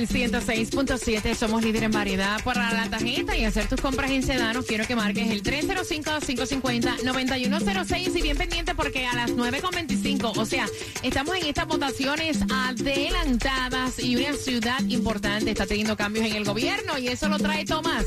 Sol 0.00 0.08
106.7. 0.08 1.34
Somos 1.34 1.62
líder 1.62 1.84
en 1.84 1.90
variedad. 1.90 2.42
Para 2.42 2.72
la 2.72 2.88
tarjeta 2.88 3.36
y 3.36 3.44
hacer 3.44 3.68
tus 3.68 3.78
compras 3.80 4.10
en 4.10 4.22
Sedano, 4.22 4.62
quiero 4.62 4.86
que 4.86 4.96
marques 4.96 5.30
el 5.30 5.42
305-550-9106 5.42 8.16
y 8.16 8.22
bien 8.22 8.38
pendiente 8.38 8.74
porque 8.74 9.06
a 9.06 9.14
las 9.14 9.32
9.25, 9.32 10.32
o 10.36 10.46
sea, 10.46 10.66
estamos 11.02 11.36
en 11.36 11.44
estas 11.46 11.66
votaciones 11.66 12.38
adelantadas 12.50 13.98
y 13.98 14.16
una 14.16 14.32
ciudad 14.34 14.80
importante 14.88 15.50
está 15.50 15.66
teniendo 15.66 15.94
cambios 15.96 16.24
en 16.26 16.36
el 16.36 16.44
gobierno 16.44 16.96
y 16.98 17.08
eso 17.08 17.28
lo 17.28 17.38
trae 17.38 17.66
Tomás 17.66 18.06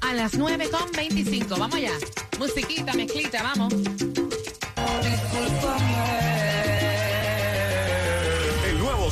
a 0.00 0.12
las 0.12 0.38
9.25. 0.38 1.58
Vamos 1.58 1.74
allá. 1.74 1.90
Musiquita, 2.38 2.92
mezclita, 2.92 3.42
vamos. 3.42 3.72
El 3.72 3.90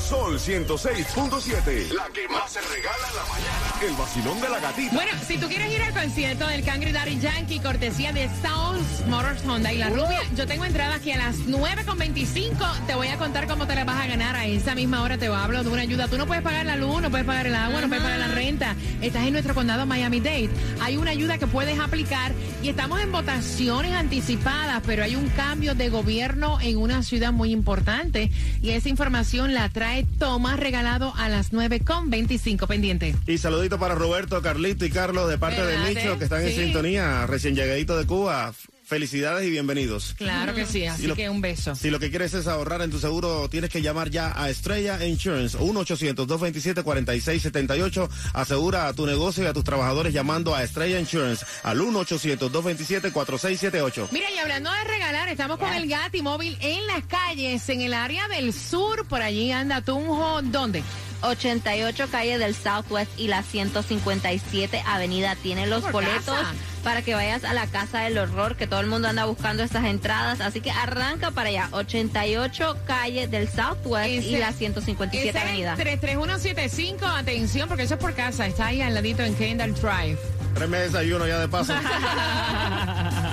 Sol 0.09 0.39
106.7. 0.39 1.93
La 1.93 2.09
que 2.13 2.27
más 2.29 2.51
se 2.53 2.61
regala 2.61 3.07
en 3.11 3.17
la 3.17 3.25
mañana. 3.25 3.75
El 3.83 3.95
vacilón 3.95 4.41
de 4.41 4.49
la 4.49 4.59
gatita. 4.59 4.95
Bueno, 4.95 5.13
si 5.27 5.39
tú 5.39 5.47
quieres 5.47 5.73
ir 5.73 5.83
al 5.83 5.93
concierto 5.93 6.47
del 6.49 6.65
Cangri 6.65 6.91
Daddy 6.91 7.21
Yankee, 7.21 7.61
cortesía 7.61 8.13
de 8.13 8.29
Sounds 8.43 9.07
Motors 9.07 9.45
Honda 9.45 9.73
y 9.73 9.79
La 9.79 9.91
Rubia, 9.91 10.21
yo 10.35 10.47
tengo 10.47 10.65
entrada 10.65 10.97
aquí 10.97 11.13
a 11.13 11.19
las 11.19 11.37
9.25. 11.41 12.87
Te 12.87 12.95
voy 12.95 13.09
a 13.09 13.19
contar 13.19 13.47
cómo 13.47 13.67
te 13.67 13.75
la 13.75 13.85
vas 13.85 14.01
a 14.03 14.07
ganar. 14.07 14.37
A 14.37 14.47
esa 14.47 14.75
misma 14.75 15.03
hora 15.03 15.19
te 15.19 15.27
hablo 15.27 15.63
de 15.63 15.69
una 15.69 15.83
ayuda. 15.83 16.09
Tú 16.09 16.17
no 16.17 16.27
puedes 16.27 16.43
pagar 16.43 16.67
la 16.67 16.77
luz, 16.77 17.03
no 17.03 17.11
puedes 17.11 17.27
pagar 17.27 17.47
el 17.47 17.55
agua, 17.55 17.81
no 17.81 17.89
puedes 17.89 18.03
pagar 18.03 18.19
la 18.19 18.29
renta. 18.29 18.75
Estás 19.01 19.27
en 19.27 19.33
nuestro 19.33 19.55
condado 19.55 19.87
Miami-Dade. 19.87 20.51
Hay 20.81 20.97
una 20.97 21.11
ayuda 21.11 21.39
que 21.39 21.47
puedes 21.47 21.79
aplicar 21.79 22.33
y 22.63 22.69
estamos 22.71 23.01
en 23.01 23.13
votaciones 23.13 23.93
anticipadas, 23.93 24.83
pero 24.87 25.05
hay 25.05 25.15
un 25.15 25.29
cambio 25.31 25.75
de 25.75 25.89
gobierno 25.89 26.59
en 26.61 26.79
una 26.79 27.03
ciudad 27.03 27.33
muy 27.33 27.53
importante 27.53 28.31
y 28.63 28.71
esa 28.71 28.89
información 28.89 29.55
la 29.55 29.69
trae 29.69 29.90
Tomás 30.19 30.61
regalado 30.61 31.13
a 31.17 31.29
las 31.29 31.53
9.25 31.53 32.67
pendiente. 32.67 33.15
Y 33.27 33.39
saludito 33.39 33.79
para 33.79 33.95
Roberto, 33.95 34.41
Carlito 34.43 34.85
y 34.85 34.91
Carlos 34.91 35.29
de 35.29 35.39
parte 35.39 35.63
de 35.65 35.75
Espérate, 35.75 36.01
Nicho 36.01 36.19
que 36.19 36.25
están 36.25 36.43
en 36.43 36.53
sintonía, 36.55 37.27
recién 37.27 37.55
llegadito 37.55 37.99
de 37.99 38.07
Cuba. 38.07 38.53
Felicidades 38.91 39.47
y 39.47 39.51
bienvenidos. 39.51 40.15
Claro 40.19 40.53
que 40.53 40.67
sí, 40.67 40.85
así 40.85 41.07
lo- 41.07 41.15
que 41.15 41.31
un 41.31 41.41
beso. 41.41 41.77
Si 41.77 41.91
lo 41.91 42.01
que 42.01 42.11
quieres 42.11 42.35
es 42.35 42.49
ahorrar 42.49 42.83
en 42.83 42.91
tu 42.91 42.99
seguro, 42.99 43.49
tienes 43.49 43.71
que 43.71 43.83
llamar 43.83 44.11
ya 44.11 44.33
a 44.37 44.51
Estrella 44.51 45.07
Insurance 45.07 45.57
1-800-227-4678. 45.59 48.09
Asegura 48.35 48.89
a 48.89 48.93
tu 48.93 49.07
negocio 49.07 49.45
y 49.45 49.47
a 49.47 49.53
tus 49.53 49.63
trabajadores 49.63 50.13
llamando 50.13 50.57
a 50.57 50.65
Estrella 50.65 50.99
Insurance 50.99 51.47
al 51.63 51.79
1-800-227-4678. 51.81 54.09
Mira, 54.11 54.27
y 54.35 54.39
hablando 54.39 54.73
de 54.73 54.83
regalar, 54.83 55.29
estamos 55.29 55.59
con 55.59 55.73
el 55.73 55.89
Gati 55.89 56.21
móvil 56.21 56.59
en 56.61 56.85
las 56.89 57.05
calles, 57.05 57.69
en 57.69 57.83
el 57.83 57.95
área 57.95 58.27
del 58.27 58.53
sur, 58.53 59.07
por 59.07 59.23
allí 59.23 59.53
anda 59.53 59.83
Tunjo, 59.83 60.41
¿dónde? 60.43 60.83
88 61.23 62.09
calle 62.11 62.39
del 62.39 62.55
Southwest 62.55 63.11
y 63.19 63.29
la 63.29 63.43
157 63.43 64.83
avenida. 64.87 65.37
Tiene 65.37 65.67
los 65.67 65.91
boletos 65.91 66.25
casa. 66.25 66.55
para 66.83 67.03
que 67.03 67.15
vayas 67.15 67.45
a 67.45 67.53
la 67.53 67.67
Casa 67.67 68.01
del 68.01 68.19
Horror, 68.19 68.57
que 68.57 68.67
todo 68.67 68.81
el 68.81 68.87
mundo 68.87 69.09
anda 69.09 69.25
buscando 69.27 69.63
estas 69.63 69.85
entradas. 69.85 70.41
Así 70.41 70.61
que 70.61 70.71
arranca 70.71 71.31
para 71.31 71.49
allá. 71.51 71.69
88 71.73 72.77
calle 72.87 73.29
del 73.29 73.49
Southwest 73.49 74.27
y 74.27 74.39
la 74.39 74.53
157 74.53 75.29
Ese 75.29 75.39
es 75.39 75.45
avenida. 75.45 75.77
33175, 75.77 77.07
atención, 77.07 77.69
porque 77.69 77.85
eso 77.85 77.95
es 77.95 78.01
por 78.01 78.15
casa, 78.15 78.47
está 78.47 78.67
ahí 78.67 78.81
al 78.81 78.95
ladito 78.95 79.23
en 79.23 79.35
Kendall 79.35 79.75
Drive. 79.75 80.19
Tres 80.55 80.69
meses 80.69 80.93
desayuno 80.93 81.27
ya 81.27 81.39
de 81.39 81.49
paso. 81.49 81.73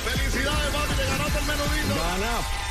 Felicidades, 0.04 0.70
papi. 0.70 0.94
Te 0.94 1.04
ganaste 1.06 1.38
el 1.38 1.44
menudito. 1.46 1.94
Gana 1.94 2.63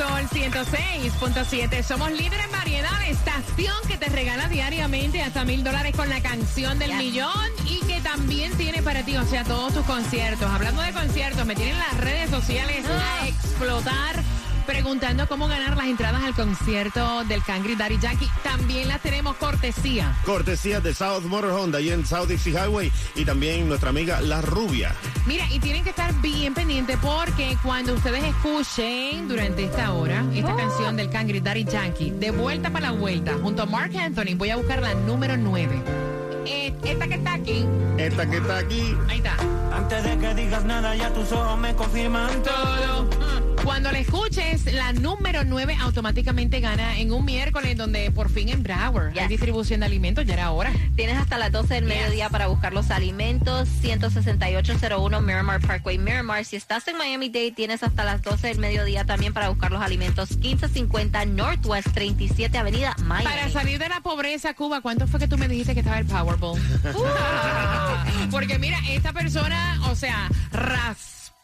Sol 0.00 0.26
106.7 0.30 1.82
somos 1.82 2.10
líderes 2.12 2.46
en 2.46 2.52
variedad, 2.52 3.06
estación 3.06 3.74
que 3.86 3.98
te 3.98 4.06
regala 4.06 4.48
diariamente 4.48 5.20
hasta 5.20 5.44
mil 5.44 5.62
dólares 5.62 5.94
con 5.94 6.08
la 6.08 6.22
canción 6.22 6.78
del 6.78 6.94
millón 6.94 7.50
y 7.66 7.80
que 7.80 8.00
también 8.00 8.56
tiene 8.56 8.82
para 8.82 9.02
ti, 9.02 9.18
o 9.18 9.26
sea, 9.26 9.44
todos 9.44 9.74
tus 9.74 9.84
conciertos. 9.84 10.50
Hablando 10.50 10.80
de 10.80 10.94
conciertos, 10.94 11.44
me 11.44 11.54
tienen 11.54 11.76
las 11.76 11.98
redes 11.98 12.30
sociales 12.30 12.86
a 12.88 13.28
explotar. 13.28 14.24
Preguntando 14.66 15.26
cómo 15.26 15.48
ganar 15.48 15.76
las 15.76 15.86
entradas 15.86 16.22
al 16.22 16.34
concierto 16.34 17.24
del 17.24 17.42
Cangri 17.42 17.74
Daddy 17.76 17.98
Yankee. 17.98 18.28
También 18.42 18.88
las 18.88 19.00
tenemos 19.00 19.36
cortesía. 19.36 20.16
Cortesía 20.24 20.80
de 20.80 20.94
South 20.94 21.24
Motor 21.24 21.50
Honda 21.50 21.80
y 21.80 21.90
en 21.90 22.06
South 22.06 22.28
Dixie 22.28 22.52
Highway 22.52 22.92
y 23.14 23.24
también 23.24 23.68
nuestra 23.68 23.90
amiga 23.90 24.20
La 24.20 24.40
Rubia. 24.40 24.94
Mira, 25.26 25.44
y 25.50 25.58
tienen 25.58 25.84
que 25.84 25.90
estar 25.90 26.12
bien 26.20 26.54
pendientes 26.54 26.96
porque 27.02 27.56
cuando 27.62 27.94
ustedes 27.94 28.24
escuchen 28.24 29.28
durante 29.28 29.64
esta 29.64 29.92
hora 29.92 30.24
esta 30.34 30.54
canción 30.54 30.96
del 30.96 31.10
Cangri 31.10 31.40
Daddy 31.40 31.64
Yankee, 31.64 32.10
de 32.10 32.30
vuelta 32.30 32.70
para 32.70 32.90
la 32.90 32.92
vuelta, 32.92 33.34
junto 33.42 33.62
a 33.62 33.66
Mark 33.66 33.96
Anthony, 33.96 34.34
voy 34.36 34.50
a 34.50 34.56
buscar 34.56 34.80
la 34.80 34.94
número 34.94 35.36
9. 35.36 35.82
Eh, 36.46 36.74
esta 36.84 37.06
que 37.06 37.14
está 37.14 37.34
aquí, 37.34 37.66
Esta 37.98 38.28
que 38.28 38.36
está 38.38 38.58
aquí, 38.58 38.96
ahí 39.08 39.18
está. 39.18 39.36
Antes 39.72 40.02
de 40.02 40.18
que 40.18 40.34
digas 40.34 40.64
nada, 40.64 40.96
ya 40.96 41.12
tus 41.12 41.30
ojos 41.32 41.58
me 41.58 41.74
confirman 41.74 42.42
Todo. 42.42 43.04
Mm. 43.04 43.49
Cuando 43.64 43.92
la 43.92 43.98
escuches, 43.98 44.72
la 44.72 44.92
número 44.92 45.44
9 45.44 45.76
automáticamente 45.80 46.60
gana 46.60 46.98
en 46.98 47.12
un 47.12 47.24
miércoles 47.24 47.76
donde 47.76 48.10
por 48.10 48.30
fin 48.30 48.48
en 48.48 48.62
Broward 48.62 49.08
hay 49.08 49.20
Yes. 49.20 49.28
distribución 49.28 49.80
de 49.80 49.86
alimentos, 49.86 50.24
ya 50.26 50.34
era 50.34 50.50
hora. 50.50 50.72
Tienes 50.96 51.18
hasta 51.18 51.38
las 51.38 51.52
12 51.52 51.74
del 51.74 51.84
Yes. 51.86 51.94
mediodía 51.94 52.28
para 52.30 52.46
buscar 52.46 52.72
los 52.72 52.90
alimentos. 52.90 53.68
16801 53.82 55.20
Miramar 55.20 55.60
Parkway, 55.60 55.98
Miramar. 55.98 56.44
Si 56.44 56.56
estás 56.56 56.88
en 56.88 56.96
Miami-Dade, 56.96 57.52
tienes 57.52 57.82
hasta 57.82 58.04
las 58.04 58.22
12 58.22 58.48
del 58.48 58.58
mediodía 58.58 59.04
también 59.04 59.32
para 59.32 59.48
buscar 59.50 59.70
los 59.70 59.82
alimentos. 59.82 60.36
1550 60.38 61.24
Northwest 61.26 61.88
37 61.92 62.56
Avenida, 62.58 62.96
Miami. 63.04 63.24
Para 63.24 63.50
salir 63.50 63.78
de 63.78 63.88
la 63.88 64.00
pobreza, 64.00 64.54
Cuba, 64.54 64.80
¿cuánto 64.80 65.06
fue 65.06 65.20
que 65.20 65.28
tú 65.28 65.36
me 65.38 65.48
dijiste 65.48 65.74
que 65.74 65.80
estaba 65.80 65.98
el 65.98 66.06
Powerball? 66.06 66.58
Uh, 66.58 68.30
porque 68.30 68.58
mira, 68.58 68.78
esta 68.88 69.12
persona, 69.12 69.80
o 69.90 69.94
sea, 69.94 70.28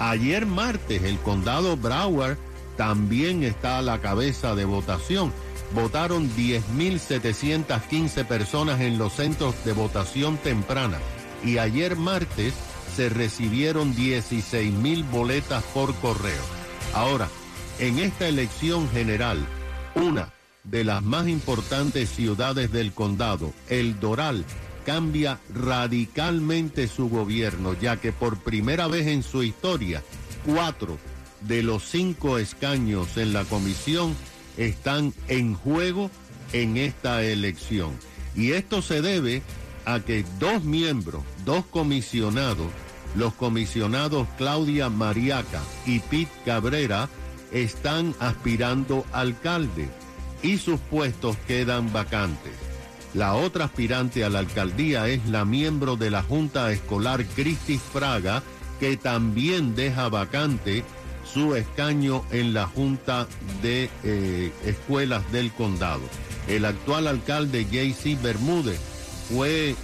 Ayer 0.00 0.46
martes, 0.46 1.04
el 1.04 1.18
condado 1.18 1.76
Broward 1.76 2.38
también 2.76 3.44
está 3.44 3.78
a 3.78 3.82
la 3.82 4.00
cabeza 4.00 4.54
de 4.54 4.64
votación. 4.64 5.34
Votaron 5.74 6.30
10.715 6.34 8.24
personas 8.24 8.80
en 8.80 8.96
los 8.96 9.12
centros 9.12 9.54
de 9.64 9.72
votación 9.72 10.38
temprana 10.38 10.96
y 11.44 11.58
ayer 11.58 11.96
martes 11.96 12.54
se 12.94 13.08
recibieron 13.08 13.94
16.000 13.94 15.08
boletas 15.10 15.62
por 15.74 15.94
correo. 15.96 16.42
Ahora, 16.94 17.28
en 17.78 17.98
esta 17.98 18.26
elección 18.26 18.88
general, 18.90 19.38
una 19.94 20.32
de 20.64 20.84
las 20.84 21.02
más 21.02 21.28
importantes 21.28 22.10
ciudades 22.10 22.72
del 22.72 22.92
condado, 22.92 23.52
El 23.68 24.00
Doral, 24.00 24.44
cambia 24.84 25.38
radicalmente 25.54 26.88
su 26.88 27.08
gobierno, 27.08 27.74
ya 27.74 27.98
que 27.98 28.10
por 28.10 28.38
primera 28.38 28.88
vez 28.88 29.06
en 29.06 29.22
su 29.22 29.42
historia, 29.42 30.02
cuatro 30.44 30.98
de 31.42 31.62
los 31.62 31.84
cinco 31.84 32.38
escaños 32.38 33.16
en 33.16 33.32
la 33.32 33.44
comisión 33.44 34.16
están 34.56 35.14
en 35.28 35.54
juego 35.54 36.10
en 36.52 36.76
esta 36.76 37.22
elección. 37.22 37.92
Y 38.34 38.52
esto 38.52 38.82
se 38.82 39.02
debe 39.02 39.42
a 39.88 40.00
que 40.00 40.22
dos 40.38 40.64
miembros, 40.64 41.22
dos 41.46 41.64
comisionados, 41.64 42.66
los 43.14 43.32
comisionados 43.32 44.28
Claudia 44.36 44.90
Mariaca 44.90 45.62
y 45.86 46.00
Pete 46.00 46.30
Cabrera, 46.44 47.08
están 47.52 48.14
aspirando 48.20 49.06
alcalde 49.12 49.88
y 50.42 50.58
sus 50.58 50.78
puestos 50.78 51.38
quedan 51.46 51.90
vacantes. 51.90 52.52
La 53.14 53.34
otra 53.34 53.64
aspirante 53.64 54.24
a 54.24 54.28
la 54.28 54.40
alcaldía 54.40 55.08
es 55.08 55.26
la 55.26 55.46
miembro 55.46 55.96
de 55.96 56.10
la 56.10 56.22
Junta 56.22 56.70
Escolar 56.70 57.24
Cristis 57.24 57.80
Fraga, 57.80 58.42
que 58.80 58.98
también 58.98 59.74
deja 59.74 60.10
vacante 60.10 60.84
su 61.24 61.54
escaño 61.54 62.24
en 62.30 62.52
la 62.52 62.66
Junta 62.66 63.26
de 63.62 63.88
eh, 64.04 64.52
Escuelas 64.66 65.32
del 65.32 65.50
Condado. 65.50 66.02
El 66.46 66.66
actual 66.66 67.06
alcalde 67.06 67.64
J.C. 67.64 68.18
Bermúdez 68.22 68.78
fue 69.28 69.76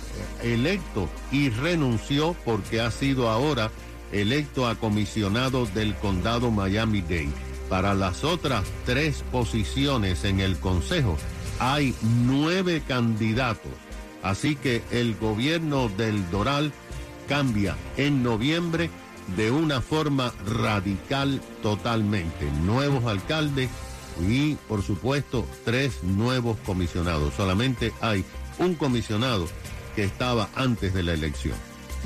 electo 0.42 1.08
y 1.30 1.50
renunció 1.50 2.34
porque 2.44 2.80
ha 2.80 2.90
sido 2.90 3.30
ahora 3.30 3.70
electo 4.12 4.66
a 4.66 4.76
comisionado 4.76 5.66
del 5.66 5.94
condado 5.96 6.50
Miami-Dade. 6.50 7.28
Para 7.68 7.94
las 7.94 8.24
otras 8.24 8.64
tres 8.84 9.24
posiciones 9.32 10.24
en 10.24 10.40
el 10.40 10.58
Consejo 10.58 11.16
hay 11.58 11.94
nueve 12.02 12.82
candidatos. 12.86 13.72
Así 14.22 14.56
que 14.56 14.82
el 14.90 15.16
gobierno 15.16 15.88
del 15.88 16.30
Doral 16.30 16.72
cambia 17.28 17.76
en 17.96 18.22
noviembre 18.22 18.90
de 19.36 19.50
una 19.50 19.80
forma 19.80 20.32
radical 20.46 21.40
totalmente. 21.62 22.50
Nuevos 22.64 23.04
alcaldes 23.04 23.70
y, 24.28 24.54
por 24.68 24.82
supuesto, 24.82 25.46
tres 25.64 26.02
nuevos 26.04 26.56
comisionados. 26.64 27.34
Solamente 27.34 27.92
hay 28.00 28.24
un 28.58 28.74
comisionado 28.74 29.48
que 29.94 30.04
estaba 30.04 30.48
antes 30.54 30.94
de 30.94 31.02
la 31.02 31.12
elección. 31.12 31.54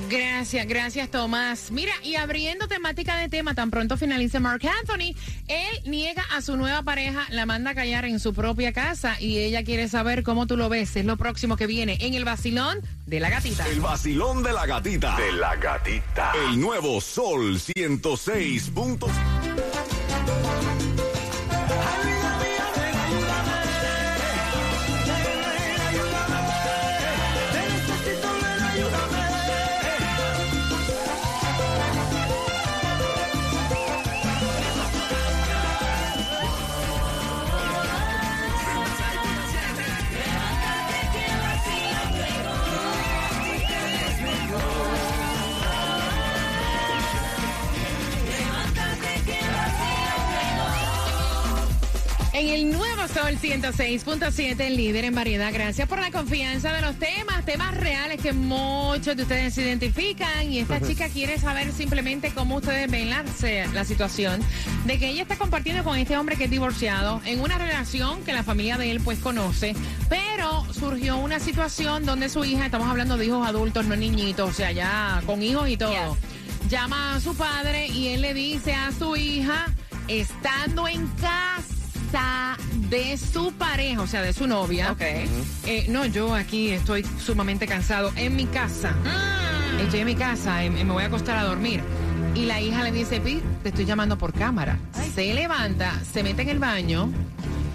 Gracias, 0.09 0.67
gracias 0.69 1.11
Tomás. 1.11 1.73
Mira, 1.73 1.93
y 2.05 2.15
abriendo 2.15 2.69
temática 2.69 3.17
de 3.17 3.29
tema, 3.29 3.55
tan 3.55 3.71
pronto 3.71 3.97
finalice 3.97 4.39
Mark 4.39 4.63
Anthony, 4.81 5.15
él 5.49 5.83
niega 5.87 6.25
a 6.37 6.41
su 6.41 6.57
nueva 6.57 6.83
pareja, 6.83 7.27
la 7.31 7.47
manda 7.47 7.73
a 7.73 7.75
callar 7.75 8.05
en 8.05 8.21
su 8.21 8.33
propia 8.33 8.73
casa 8.73 9.21
y 9.21 9.39
ella 9.39 9.65
quiere 9.65 9.89
saber 9.89 10.23
cómo 10.23 10.47
tú 10.47 10.57
lo 10.57 10.69
ves. 10.69 10.95
Es 10.95 11.05
lo 11.05 11.17
próximo 11.17 11.57
que 11.57 11.67
viene 11.67 11.99
en 12.01 12.15
el 12.15 12.25
vacilón 12.25 12.79
de 13.07 13.19
la 13.19 13.29
gatita. 13.29 13.67
El 13.67 13.81
vacilón 13.81 14.43
de 14.45 14.53
la 14.53 14.67
gatita. 14.67 15.17
De 15.17 15.33
la 15.33 15.57
gatita. 15.57 16.33
El 16.49 16.61
nuevo 16.61 17.01
Sol 17.01 17.59
106. 17.59 18.73
En 52.39 52.51
el 52.51 52.71
nuevo 52.71 53.09
Sol 53.09 53.37
106.7, 53.37 54.61
el 54.61 54.77
líder 54.77 55.07
en 55.07 55.15
variedad. 55.17 55.53
Gracias 55.53 55.89
por 55.89 55.99
la 55.99 56.13
confianza 56.13 56.73
de 56.73 56.83
los 56.83 56.95
temas, 56.95 57.45
temas 57.45 57.77
reales 57.77 58.23
que 58.23 58.33
muchos 58.33 59.17
de 59.17 59.25
ustedes 59.25 59.55
se 59.55 59.63
identifican. 59.63 60.53
Y 60.53 60.61
esta 60.61 60.81
chica 60.81 61.09
quiere 61.09 61.41
saber 61.41 61.73
simplemente 61.73 62.31
cómo 62.33 62.59
ustedes 62.59 62.89
ven 62.89 63.11
la 63.11 63.85
situación 63.85 64.41
de 64.87 65.01
que 65.01 65.09
ella 65.09 65.23
está 65.23 65.37
compartiendo 65.37 65.83
con 65.83 65.99
este 65.99 66.17
hombre 66.17 66.37
que 66.37 66.45
es 66.45 66.51
divorciado 66.51 67.21
en 67.25 67.41
una 67.41 67.59
relación 67.59 68.23
que 68.23 68.33
la 68.33 68.45
familia 68.45 68.79
de 68.79 68.93
él 68.93 69.01
pues 69.01 69.19
conoce. 69.19 69.75
Pero 70.09 70.65
surgió 70.73 71.17
una 71.17 71.41
situación 71.41 72.07
donde 72.07 72.29
su 72.29 72.45
hija, 72.45 72.67
estamos 72.67 72.89
hablando 72.89 73.17
de 73.17 73.27
hijos 73.27 73.49
adultos, 73.49 73.85
no 73.87 73.97
niñitos, 73.97 74.49
o 74.49 74.53
sea, 74.53 74.71
ya 74.71 75.25
con 75.27 75.43
hijos 75.43 75.69
y 75.69 75.77
todo. 75.77 76.17
Llama 76.69 77.17
a 77.17 77.21
su 77.21 77.35
padre 77.35 77.89
y 77.89 78.11
él 78.11 78.21
le 78.21 78.33
dice 78.33 78.75
a 78.75 78.93
su 78.93 79.17
hija, 79.17 79.67
estando 80.07 80.87
en 80.87 81.05
casa 81.21 81.78
de 82.91 83.17
su 83.19 83.53
pareja, 83.53 84.01
o 84.01 84.07
sea, 84.07 84.23
de 84.23 84.33
su 84.33 84.47
novia. 84.47 84.91
eh, 85.67 85.87
no, 85.89 86.07
yo 86.07 86.35
aquí 86.35 86.71
estoy 86.71 87.05
sumamente 87.25 87.67
cansado. 87.67 88.13
En 88.17 88.37
mi 88.37 88.47
casa. 88.47 88.95
Estoy 89.81 90.01
en 90.01 90.07
mi 90.07 90.15
casa, 90.15 90.65
eh, 90.65 90.71
me 90.71 90.85
voy 90.85 91.03
a 91.03 91.07
acostar 91.07 91.37
a 91.37 91.45
dormir. 91.45 91.81
Y 92.35 92.47
la 92.47 92.61
hija 92.61 92.83
le 92.83 92.93
dice, 92.93 93.21
Pi, 93.21 93.41
te 93.63 93.71
estoy 93.71 93.85
llamando 93.85 94.17
por 94.19 94.33
cámara. 94.33 94.79
Se 95.15 95.33
levanta, 95.35 95.93
se 96.13 96.23
mete 96.23 96.43
en 96.43 96.49
el 96.49 96.59
baño 96.59 97.11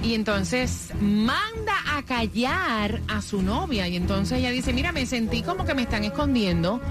y 0.03 0.13
entonces 0.15 0.89
manda 0.99 1.75
a 1.87 2.03
callar 2.03 2.99
a 3.07 3.21
su 3.21 3.41
novia. 3.41 3.87
Y 3.87 3.95
entonces 3.95 4.39
ella 4.39 4.51
dice, 4.51 4.73
mira, 4.73 4.91
me 4.91 5.05
sentí 5.05 5.41
como 5.41 5.63
que 5.65 5.73
me 5.73 5.83
están 5.83 6.03
escondiendo. 6.03 6.81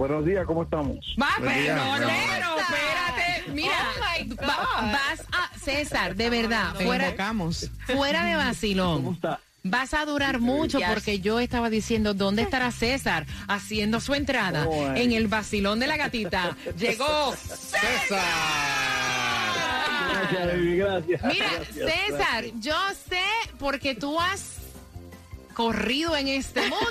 Buenos 0.00 0.24
días, 0.24 0.46
¿cómo 0.46 0.62
estamos? 0.62 0.96
Va, 1.20 1.34
amor. 1.34 1.50
pero, 1.52 2.58
espérate. 2.58 3.52
Mira, 3.52 3.74
va- 4.48 4.90
vas 4.92 5.20
a, 5.30 5.58
César, 5.58 6.16
de 6.16 6.30
verdad, 6.30 6.72
Te 6.72 6.86
fuera, 6.86 7.04
invocamos. 7.08 7.70
fuera 7.84 8.24
de 8.24 8.32
¿Cómo 8.32 8.44
vacilón. 8.46 9.14
está? 9.16 9.40
Vas 9.62 9.92
a 9.92 10.06
durar 10.06 10.40
mucho 10.40 10.78
Yes. 10.78 10.88
porque 10.88 11.20
yo 11.20 11.38
estaba 11.38 11.68
diciendo 11.68 12.14
dónde 12.14 12.40
estará 12.40 12.70
César 12.72 13.26
haciendo 13.46 14.00
su 14.00 14.14
entrada 14.14 14.64
Oh, 14.66 14.88
ay. 14.88 15.02
en 15.02 15.12
el 15.12 15.28
vacilón 15.28 15.80
de 15.80 15.86
la 15.88 15.98
gatita. 15.98 16.56
Llegó 16.78 17.34
¡César! 17.36 18.22
Gracias, 20.12 20.46
baby, 20.46 20.76
gracias. 20.78 21.22
Mira, 21.24 21.46
Gracias, 21.76 21.92
César, 22.08 22.44
yo 22.58 22.74
sé 23.06 23.22
porque 23.58 23.94
tú 23.94 24.18
has 24.18 24.59
corrido 25.60 26.16
en 26.16 26.26
este 26.28 26.62
mundo 26.62 26.86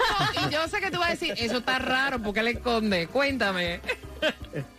y 0.47 0.53
yo 0.53 0.67
sé 0.67 0.79
que 0.79 0.91
tú 0.91 0.99
vas 0.99 1.07
a 1.07 1.11
decir, 1.13 1.33
eso 1.37 1.57
está 1.57 1.79
raro, 1.79 2.19
porque 2.21 2.43
le 2.43 2.51
esconde? 2.51 3.07
Cuéntame. 3.07 3.79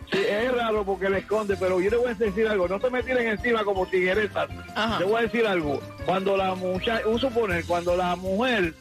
Sí, 0.09 0.17
es 0.17 0.49
raro 0.53 0.85
porque 0.85 1.09
le 1.09 1.17
esconde, 1.17 1.57
pero 1.57 1.81
yo 1.81 1.89
le 1.89 1.97
voy 1.97 2.11
a 2.11 2.13
decir 2.13 2.47
algo. 2.47 2.69
No 2.69 2.79
se 2.79 2.89
me 2.89 3.03
tiren 3.03 3.27
encima 3.27 3.65
como 3.65 3.85
tigueresas. 3.85 4.49
Ajá. 4.75 4.99
Le 4.99 5.05
voy 5.05 5.19
a 5.19 5.21
decir 5.23 5.45
algo. 5.45 5.81
Cuando 6.05 6.37
la 6.37 6.55
muchacha, 6.55 7.05
un 7.05 7.19
suponer, 7.19 7.65
cuando 7.65 7.97
la 7.97 8.15
mujer 8.15 8.73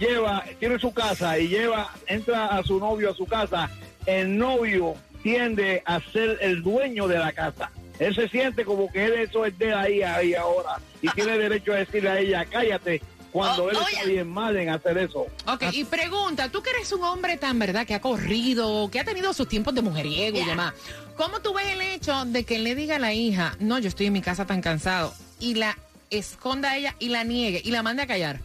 lleva, 0.00 0.42
tiene 0.58 0.76
su 0.80 0.92
casa 0.92 1.38
y 1.38 1.46
lleva, 1.46 1.92
entra 2.08 2.46
a 2.46 2.64
su 2.64 2.80
novio 2.80 3.10
a 3.10 3.14
su 3.14 3.26
casa, 3.26 3.70
el 4.06 4.36
novio 4.36 4.96
tiende 5.22 5.84
a 5.86 6.00
ser 6.00 6.38
el 6.40 6.64
dueño 6.64 7.06
de 7.06 7.20
la 7.20 7.30
casa. 7.30 7.70
Él 8.00 8.12
se 8.12 8.28
siente 8.28 8.64
como 8.64 8.90
que 8.90 9.04
él 9.04 9.12
eso 9.14 9.46
es 9.46 9.56
de 9.56 9.72
ahí, 9.72 10.02
ahí 10.02 10.34
ahora. 10.34 10.80
Y 11.00 11.08
tiene 11.10 11.38
derecho 11.38 11.72
a 11.72 11.76
decirle 11.76 12.08
a 12.08 12.18
ella, 12.18 12.44
cállate, 12.44 13.00
cuando 13.32 13.64
Oh, 13.64 13.70
él 13.70 13.76
oye. 13.76 13.86
está 13.96 14.04
bien 14.08 14.28
mal 14.28 14.56
en 14.56 14.68
hacer 14.68 14.98
eso. 14.98 15.26
Ok, 15.46 15.64
y 15.72 15.84
pregunta, 15.84 16.48
tú 16.50 16.62
que 16.62 16.70
eres 16.70 16.92
un 16.92 17.02
hombre 17.02 17.36
tan, 17.38 17.58
¿verdad? 17.58 17.86
Que 17.86 17.94
ha 17.94 18.00
corrido, 18.00 18.90
que 18.90 19.00
ha 19.00 19.04
tenido 19.04 19.32
sus 19.32 19.48
tiempos 19.48 19.74
de 19.74 19.82
mujeriego 19.82 20.38
y 20.38 20.44
demás. 20.44 20.74
¿Cómo 21.16 21.40
tú 21.40 21.54
ves 21.54 21.66
el 21.72 21.80
hecho 21.80 22.24
de 22.26 22.44
que 22.44 22.58
le 22.58 22.74
diga 22.74 22.96
a 22.96 22.98
la 22.98 23.12
hija, 23.12 23.56
no, 23.58 23.78
yo 23.78 23.88
estoy 23.88 24.06
en 24.06 24.12
mi 24.12 24.20
casa 24.20 24.46
tan 24.46 24.60
cansado, 24.60 25.14
y 25.40 25.54
la 25.54 25.76
esconda 26.10 26.72
a 26.72 26.76
ella 26.76 26.94
y 26.98 27.08
la 27.08 27.24
niegue 27.24 27.60
y 27.64 27.70
la 27.70 27.82
mande 27.82 28.02
a 28.02 28.06
callar? 28.06 28.40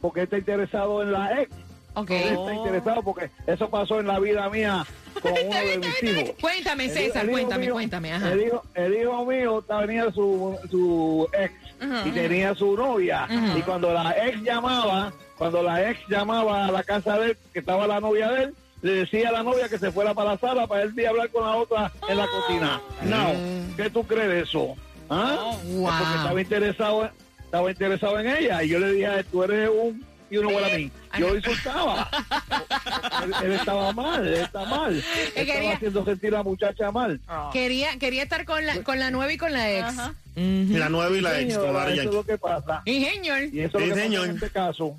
Porque 0.00 0.20
él 0.20 0.24
está 0.24 0.38
interesado 0.38 1.02
en 1.02 1.12
la 1.12 1.42
ex. 1.42 1.50
Ok. 1.94 2.10
Él 2.10 2.32
está 2.38 2.54
interesado 2.54 3.02
porque 3.02 3.30
eso 3.46 3.68
pasó 3.68 4.00
en 4.00 4.06
la 4.06 4.18
vida 4.18 4.48
mía 4.48 4.86
con 5.22 5.32
uno 5.32 5.56
de 5.56 5.78
mis 5.78 6.02
hijos. 6.02 6.34
Cuéntame, 6.40 6.88
César, 6.88 7.24
el 7.24 7.30
cuéntame, 7.30 7.64
mío- 7.66 7.74
cuéntame. 7.74 8.12
Ajá. 8.12 8.32
El 8.32 8.42
hijo, 8.46 8.62
el 8.74 8.94
hijo 8.94 9.24
mío 9.26 9.62
tenía 9.68 10.10
su, 10.12 10.58
su 10.70 11.28
ex 11.32 11.52
y 12.06 12.10
tenía 12.10 12.54
su 12.54 12.76
novia. 12.76 13.28
Y 13.56 13.60
cuando 13.62 13.92
la 13.92 14.10
ex 14.26 14.42
llamaba, 14.42 15.12
cuando 15.38 15.62
la 15.62 15.90
ex 15.90 16.00
llamaba 16.08 16.66
a 16.66 16.70
la 16.72 16.82
casa 16.82 17.18
de 17.18 17.30
él, 17.30 17.36
que 17.52 17.60
estaba 17.60 17.86
la 17.86 18.00
novia 18.00 18.28
de 18.30 18.42
él, 18.44 18.54
le 18.82 18.92
decía 18.94 19.28
a 19.28 19.32
la 19.32 19.42
novia 19.44 19.68
que 19.68 19.78
se 19.78 19.92
fuera 19.92 20.12
para 20.12 20.32
la 20.32 20.38
sala 20.38 20.66
para 20.66 20.82
él 20.82 20.92
ir 20.96 21.06
a 21.06 21.10
hablar 21.10 21.28
con 21.30 21.44
la 21.44 21.56
otra 21.56 21.92
en 22.08 22.16
la 22.18 22.26
cocina. 22.26 22.80
No, 23.04 23.28
¿qué 23.76 23.88
tú 23.90 24.04
crees 24.04 24.28
de 24.28 24.40
eso? 24.40 24.74
¿Ah? 25.08 25.36
Oh, 25.38 25.52
Es 25.62 25.74
wow. 25.76 25.90
Porque 25.98 26.14
estaba 26.16 26.40
interesado, 26.40 27.10
estaba 27.44 27.70
interesado 27.70 28.18
en 28.20 28.26
ella 28.36 28.62
y 28.62 28.68
yo 28.70 28.78
le 28.80 28.92
dije, 28.92 29.24
tú 29.30 29.42
eres 29.44 29.68
un 29.70 30.04
y 30.30 30.38
uno 30.38 30.48
igual 30.50 30.64
a 30.64 30.68
mí. 30.76 30.90
Yo 31.18 31.28
lo 31.28 31.36
insultaba. 31.36 32.08
él, 33.24 33.32
él 33.44 33.52
estaba 33.52 33.92
mal, 33.92 34.26
él 34.26 34.34
está 34.34 34.64
mal. 34.64 34.96
Estaba 34.96 35.46
quería- 35.46 35.74
haciendo 35.74 36.04
sentir 36.04 36.34
a 36.34 36.38
la 36.38 36.42
muchacha 36.42 36.90
mal. 36.90 37.20
Quería, 37.52 37.98
quería 37.98 38.22
estar 38.24 38.44
con 38.44 38.64
la, 38.66 38.82
con 38.82 38.98
la 38.98 39.10
nueva 39.10 39.32
y 39.32 39.38
con 39.38 39.52
la 39.52 39.70
ex. 39.70 39.84
Ajá. 39.86 40.14
La 40.34 40.88
nueva 40.88 41.16
y 41.16 41.20
la 41.20 41.40
ex. 41.40 41.54
Señora, 41.54 41.92
eso 41.92 42.02
es 42.02 42.14
lo 42.14 42.24
que 42.24 42.38
pasa. 42.38 42.82
Y 42.84 43.04
señor. 43.04 43.42
Y 43.52 43.60
eso 43.60 43.78
es 43.78 43.84
Sí, 43.84 43.88
lo 43.90 43.94
que 43.94 44.00
pasa 44.00 44.02
señor. 44.02 44.28
en 44.28 44.34
este 44.34 44.50
caso. 44.50 44.96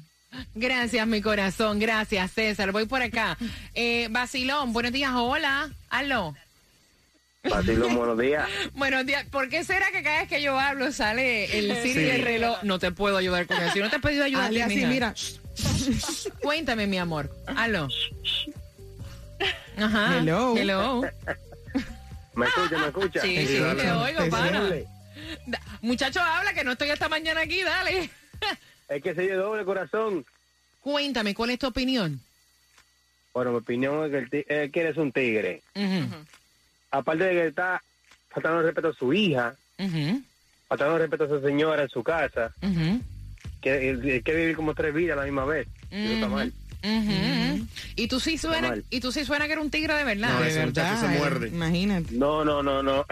Gracias, 0.56 1.06
mi 1.08 1.22
corazón. 1.22 1.80
Gracias, 1.80 2.32
César. 2.32 2.72
Voy 2.72 2.86
por 2.88 3.02
acá. 3.02 3.38
Eh, 3.76 4.08
Basilón, 4.10 4.74
buenos 4.74 4.92
días. 4.92 5.12
Hola. 5.14 5.70
Aló. 5.90 6.36
Basilón, 7.44 7.96
buenos 7.98 8.18
días. 8.18 8.48
Buenos 8.74 9.06
días. 9.06 9.26
¿Por 9.26 9.50
qué 9.50 9.64
será 9.64 9.92
que 9.92 10.02
cada 10.02 10.22
vez 10.22 10.30
que 10.30 10.42
yo 10.42 10.58
hablo 10.60 10.92
sale 10.92 11.58
el 11.60 11.76
Siri 11.84 11.94
Sí. 11.94 12.00
del 12.06 12.22
reloj? 12.24 12.64
No 12.64 12.80
te 12.80 12.92
puedo 12.92 13.18
ayudar 13.18 13.46
con 13.46 13.58
eso. 13.62 13.76
Yo 13.76 13.84
no 13.84 13.90
te 13.90 13.98
he 13.98 14.00
pedido 14.00 14.24
ayuda. 14.24 14.46
así, 14.48 14.86
mira. 14.86 15.14
Cuéntame, 16.42 16.88
mi 16.88 16.98
amor. 16.98 17.30
Aló. 17.48 17.88
Ajá. 19.78 20.18
Hello. 20.20 20.56
Hello. 20.58 21.02
¿Me 22.36 22.46
escucha, 22.48 22.78
me 22.78 22.88
escucha? 22.88 23.22
Sí, 23.22 23.38
sí, 23.38 23.48
Sí, 23.48 23.60
dale. 23.60 23.84
te 23.84 23.92
oigo, 23.92 24.30
pana. 24.30 24.70
Muchacho, 25.82 26.20
habla 26.22 26.54
que 26.54 26.64
no 26.64 26.72
estoy 26.72 26.90
esta 26.90 27.10
mañana 27.10 27.42
aquí, 27.42 27.62
dale. 27.64 28.10
Es 28.88 29.02
que 29.04 29.14
se 29.16 29.22
dio 29.24 29.38
doble 29.38 29.64
corazón. 29.66 30.26
Cuéntame, 30.82 31.34
¿cuál 31.34 31.52
es 31.52 31.60
tu 31.60 31.68
opinión? 31.68 32.20
Bueno, 33.34 33.52
mi 33.52 33.58
opinión 33.58 34.04
es 34.06 34.12
que 34.12 34.18
el 34.18 34.30
ti- 34.30 34.46
él 34.48 34.72
quiere 34.72 34.90
es 34.90 34.98
un 34.98 35.12
tigre. 35.12 35.64
Ujú, 35.76 36.26
Aparte 36.92 37.24
de 37.24 37.32
que 37.34 37.48
está 37.48 37.82
faltando 38.30 38.60
el 38.60 38.66
respeto 38.66 38.90
a 38.90 38.94
su 38.94 39.14
hija, 39.14 39.56
ujú, 39.80 40.22
faltando 40.68 40.96
el 40.96 41.02
respeto 41.02 41.24
a 41.24 41.28
su 41.30 41.42
señora 41.42 41.84
en 41.84 41.90
su 41.90 42.04
casa, 42.04 42.54
ujú, 42.62 43.02
que 43.64 43.90
él 43.90 44.22
quiere 44.24 44.42
vivir 44.42 44.56
como 44.56 44.76
tres 44.76 44.94
vidas 44.94 45.18
a 45.18 45.22
la 45.22 45.26
misma 45.26 45.46
vez. 45.46 45.68
Y 45.90 46.04
Eso 46.04 46.14
está 46.14 46.28
tú 48.10 48.20
sí 48.20 48.38
suena, 48.38 48.76
y 48.90 49.00
tú 49.00 49.12
sí 49.14 49.24
suena 49.24 49.46
que 49.46 49.54
era 49.54 49.62
un 49.62 49.72
tigre 49.72 49.94
de 49.94 50.04
verdad. 50.04 50.34
No, 50.34 50.42
De 50.42 50.54
verdad. 50.54 51.00
se 51.00 51.06
eh, 51.06 51.18
muerde. 51.18 51.48
Imagínate. 51.48 52.14
No, 52.14 52.44
no, 52.44 52.62
no, 52.62 52.84
no. 52.84 53.06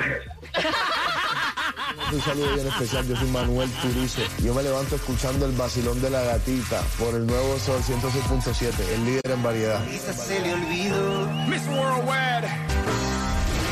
Un 2.12 2.22
saludo 2.22 2.54
bien 2.56 2.68
especial, 2.68 3.08
yo 3.08 3.16
soy 3.16 3.30
Manuel 3.30 3.70
Turizo. 3.82 4.22
Yo 4.44 4.54
me 4.54 4.64
levanto 4.64 4.96
escuchando 4.96 5.46
el 5.46 5.54
vacilón 5.54 6.02
de 6.02 6.10
la 6.10 6.22
gatita 6.22 6.82
por 7.00 7.16
el 7.16 7.26
nuevo 7.26 7.58
Sol 7.60 7.82
106.7, 7.82 8.74
el 8.96 9.06
líder 9.06 9.32
en 9.32 9.44
variedad. 9.44 9.82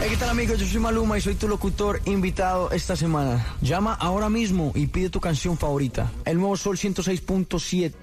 Hey, 0.01 0.12
¿qué 0.12 0.18
tal 0.18 0.29
amigos? 0.29 0.58
Yo 0.58 0.65
soy 0.65 0.79
Maluma 0.79 1.18
y 1.18 1.22
soy 1.22 1.36
tu 1.36 1.50
locutor 1.50 2.01
invitado 2.06 2.72
esta 2.72 2.96
semana. 2.96 3.46
Llama 3.62 3.94
ahora 3.94 4.29
mismo 4.29 4.72
y 4.74 4.88
pide 4.88 5.10
tu 5.10 5.20
canción 5.20 5.58
favorita. 5.58 6.10
El 6.24 6.38
nuevo 6.38 6.56
Sol 6.56 6.77
106.7. 6.77 7.94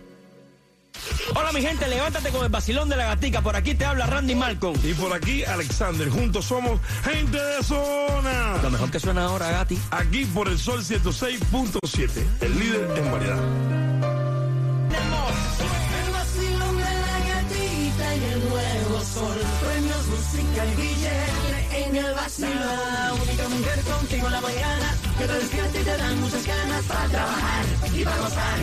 Hola 1.35 1.53
mi 1.53 1.63
gente, 1.63 1.89
levántate 1.89 2.29
con 2.31 2.45
el 2.45 2.51
vacilón 2.51 2.91
de 2.91 2.97
la 2.97 3.07
gatica. 3.07 3.41
Por 3.41 3.57
aquí 3.57 3.75
te 3.75 3.87
habla 3.87 4.07
Randy 4.07 4.35
Malcolm. 4.35 4.79
Y 4.85 4.93
por 4.93 5.11
aquí, 5.15 5.43
Alexander. 5.45 6.11
Juntos 6.11 6.45
somos 6.45 6.79
gente 7.03 7.39
de 7.43 7.63
zona. 7.63 8.59
Lo 8.63 8.71
mejor 8.71 8.91
que 8.91 9.01
suena 9.01 9.25
ahora, 9.25 9.51
Gati. 9.51 9.79
Aquí 9.91 10.27
por 10.27 10.49
el 10.49 10.59
Sol 10.59 10.83
106.7, 10.83 12.11
el 12.43 12.59
líder 12.59 12.99
en 12.99 13.11
variedad. 13.11 13.39
El 14.91 16.13
vacilón 16.13 16.77
de 16.77 16.83
la 16.83 17.19
gatita 17.27 18.17
y 18.17 18.25
el 18.33 18.49
nuevo 18.51 19.01
sol. 19.01 19.39
Premios, 19.65 20.07
música 20.09 20.67
y 20.67 20.77
billete 20.77 21.36
en 21.89 21.97
el 21.97 22.15
vacilón. 22.15 22.57
La 23.37 23.49
mujer 23.49 23.81
contigo 23.81 24.27
en 24.27 24.33
la 24.33 24.41
mañana 24.41 24.95
que 25.19 25.25
te 25.25 25.33
despierta 25.33 25.81
y 25.81 25.85
te 25.85 25.97
dan 25.97 26.21
muchas 26.21 26.47
ganas 26.47 26.85
para 26.85 27.09
trabajar 27.09 27.65
y 27.95 28.05
para 28.05 28.19
gozar. 28.19 28.59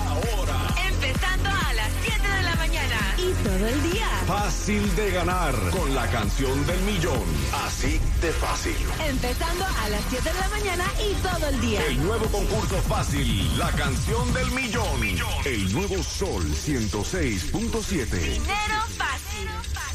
Y 3.21 3.33
todo 3.45 3.67
el 3.67 3.93
día. 3.93 4.09
Fácil 4.27 4.97
de 4.97 5.11
ganar 5.11 5.55
con 5.71 5.95
la 5.95 6.07
canción 6.11 6.67
del 6.67 6.81
millón. 6.81 7.23
Así 7.67 8.01
de 8.23 8.33
fácil. 8.33 8.77
Empezando 9.07 9.65
a 9.65 9.89
las 9.91 10.03
7 10.09 10.33
de 10.33 10.41
la 10.41 10.49
mañana 10.49 10.85
y 10.99 11.15
todo 11.17 11.49
el 11.49 11.61
día. 11.61 11.85
El 11.87 12.03
nuevo 12.03 12.27
concurso 12.27 12.77
fácil. 12.89 13.59
La 13.59 13.71
canción 13.73 14.33
del 14.33 14.51
millón. 14.53 15.03
El 15.45 15.73
nuevo 15.73 16.03
Sol 16.03 16.43
106.7. 16.45 18.07
Dinero 18.11 18.81
fácil. 18.97 19.90